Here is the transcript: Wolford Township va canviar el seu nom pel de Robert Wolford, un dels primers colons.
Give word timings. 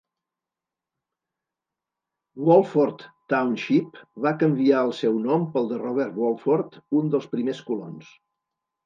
Wolford 2.47 3.03
Township 3.33 3.99
va 4.27 4.31
canviar 4.45 4.79
el 4.87 4.95
seu 5.01 5.21
nom 5.27 5.45
pel 5.57 5.69
de 5.73 5.79
Robert 5.83 6.19
Wolford, 6.23 6.81
un 7.03 7.13
dels 7.13 7.29
primers 7.37 7.61
colons. 7.69 8.11